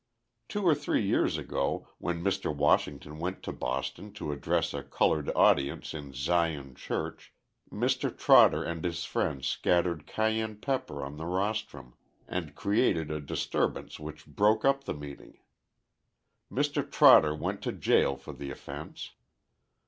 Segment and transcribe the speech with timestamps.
[0.47, 2.51] Two or three years ago, when Mr.
[2.55, 7.31] Washington went to Boston to address a coloured audience in Zion Church,
[7.71, 8.09] Mr.
[8.09, 11.93] Trotter and his friends scattered cayenne pepper on the rostrum
[12.27, 15.37] and created a disturbance which broke up the meeting.
[16.51, 16.81] Mr.
[16.91, 19.11] Trotter went to jail for the offence.